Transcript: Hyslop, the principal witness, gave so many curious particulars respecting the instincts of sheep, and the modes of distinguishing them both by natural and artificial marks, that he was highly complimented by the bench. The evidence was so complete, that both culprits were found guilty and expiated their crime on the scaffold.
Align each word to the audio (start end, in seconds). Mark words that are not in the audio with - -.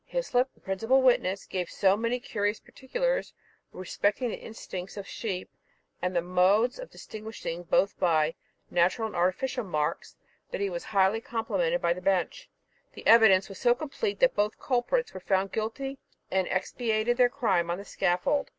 Hyslop, 0.11 0.47
the 0.55 0.59
principal 0.59 0.99
witness, 1.03 1.45
gave 1.45 1.69
so 1.69 1.95
many 1.95 2.19
curious 2.19 2.59
particulars 2.59 3.35
respecting 3.71 4.29
the 4.29 4.35
instincts 4.39 4.97
of 4.97 5.05
sheep, 5.07 5.51
and 6.01 6.15
the 6.15 6.23
modes 6.23 6.79
of 6.79 6.89
distinguishing 6.89 7.59
them 7.59 7.67
both 7.69 7.99
by 7.99 8.33
natural 8.71 9.05
and 9.05 9.15
artificial 9.15 9.63
marks, 9.63 10.15
that 10.49 10.59
he 10.59 10.71
was 10.71 10.85
highly 10.85 11.21
complimented 11.21 11.83
by 11.83 11.93
the 11.93 12.01
bench. 12.01 12.49
The 12.93 13.05
evidence 13.05 13.47
was 13.47 13.59
so 13.59 13.75
complete, 13.75 14.19
that 14.21 14.33
both 14.33 14.57
culprits 14.57 15.13
were 15.13 15.19
found 15.19 15.51
guilty 15.51 15.99
and 16.31 16.47
expiated 16.47 17.17
their 17.17 17.29
crime 17.29 17.69
on 17.69 17.77
the 17.77 17.85
scaffold. 17.85 18.49